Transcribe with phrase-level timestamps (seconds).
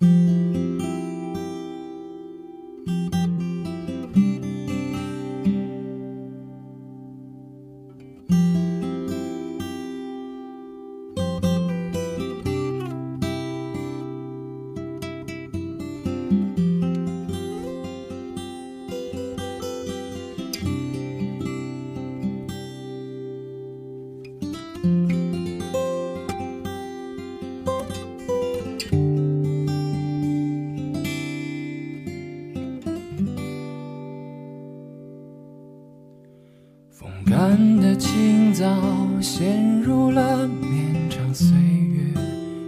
[0.00, 0.39] 风
[37.50, 38.64] 们的清早
[39.20, 42.14] 陷入了绵长岁月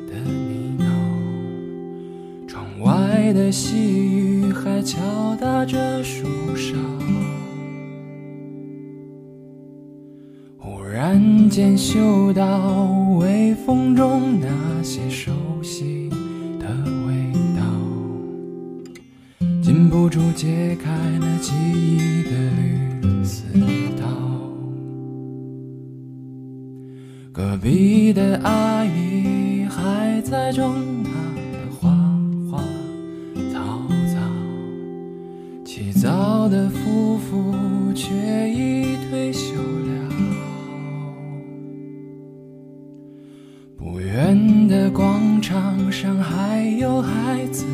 [0.08, 6.26] 的泥淖，窗外的细雨还敲打着树
[6.56, 6.76] 梢。
[10.58, 12.90] 忽然间嗅到
[13.20, 15.30] 微风中那些熟
[15.62, 16.10] 悉
[16.58, 16.66] 的
[17.06, 17.62] 味道，
[19.62, 20.90] 禁不住解开
[21.20, 22.30] 了记忆的
[23.00, 23.44] 绿丝
[27.32, 31.42] 隔壁的阿姨还在种她的
[31.80, 31.88] 花
[32.50, 32.62] 花
[33.50, 34.20] 草草，
[35.64, 37.54] 起早的夫妇
[37.94, 38.12] 却
[38.50, 40.12] 已退休了。
[43.78, 47.64] 不远的广场上还有孩子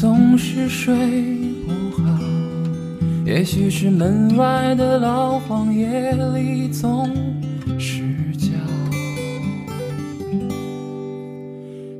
[0.00, 0.94] 总是睡
[1.66, 2.18] 不好。
[3.26, 7.14] 也许是门外的老黄夜里总
[7.78, 8.02] 是
[8.38, 8.48] 叫。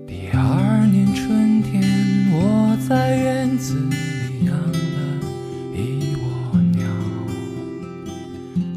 [0.06, 1.82] 第二年春天，
[2.32, 5.20] 我在院子里养了
[5.76, 6.80] 一窝鸟。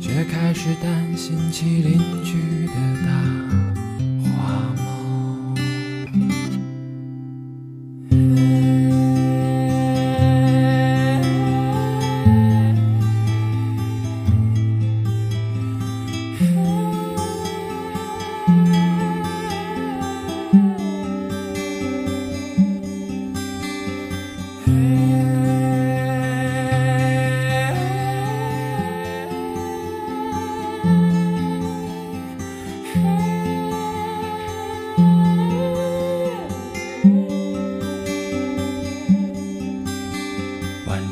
[0.01, 2.73] 却开始担心起邻居的
[3.05, 3.42] 大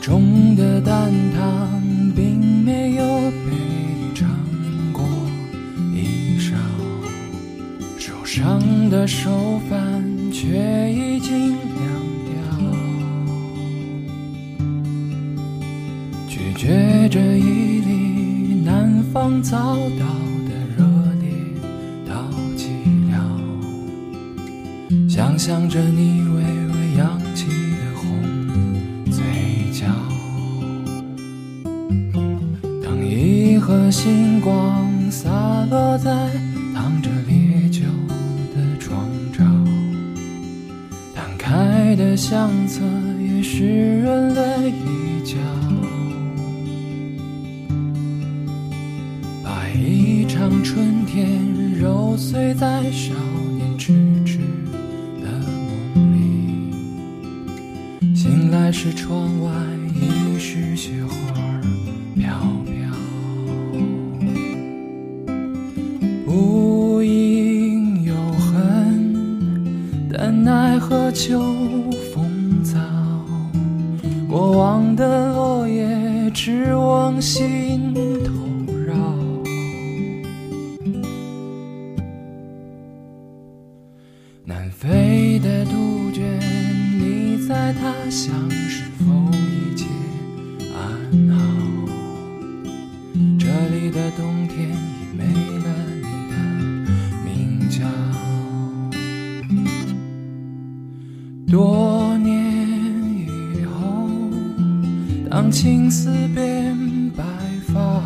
[0.01, 1.79] 中的蛋汤
[2.15, 3.05] 并没有
[3.45, 3.51] 被
[4.15, 4.27] 尝
[4.91, 5.05] 过
[5.93, 6.55] 一勺，
[7.99, 11.55] 手上的手饭却已经凉
[12.25, 12.33] 掉。
[16.27, 20.05] 咀嚼着一粒南方早稻
[20.47, 20.83] 的热
[21.21, 21.29] 烈
[22.09, 22.65] 到寂
[23.07, 23.13] 寥，
[25.07, 26.23] 想象着你
[33.71, 35.29] 和星光洒
[35.69, 36.11] 落在
[36.75, 37.83] 躺着烈酒
[38.53, 39.45] 的窗罩，
[41.15, 42.81] 摊开的相册
[43.21, 45.37] 也湿润了一角。
[49.41, 51.25] 把一场春天
[51.79, 53.13] 揉碎在少
[53.55, 53.93] 年痴
[54.25, 54.39] 痴
[55.23, 55.31] 的
[55.95, 56.73] 梦里，
[58.13, 59.49] 醒来时窗外
[71.23, 71.39] 秋
[72.11, 72.79] 风早，
[74.27, 77.93] 过往的落叶只往心
[78.23, 78.33] 头
[78.87, 78.95] 绕。
[84.43, 86.39] 南飞的杜鹃，
[86.97, 89.05] 你在他乡是否
[89.37, 89.85] 一切
[90.73, 91.39] 安好？
[93.37, 95.23] 这里的冬天已没
[95.59, 95.70] 了
[105.31, 106.77] 当青丝变
[107.11, 107.23] 白
[107.73, 108.03] 发，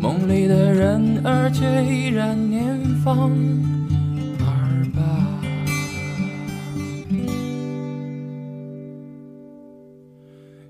[0.00, 3.32] 梦里的人儿却依然年方
[4.38, 5.02] 二八。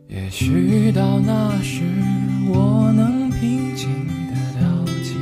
[0.09, 1.83] 也许到那时，
[2.49, 3.91] 我能平静
[4.27, 5.17] 地聊起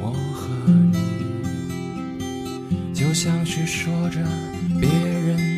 [0.00, 0.96] 我和你。
[2.94, 4.18] 就像是说着
[4.80, 5.57] 别人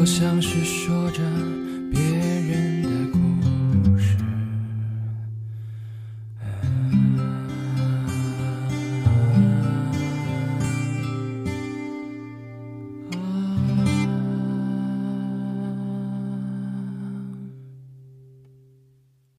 [0.00, 1.20] 就像是说着
[1.92, 2.29] 别。